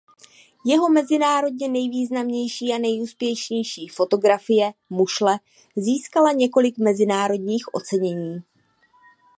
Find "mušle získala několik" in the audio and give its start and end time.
4.89-6.77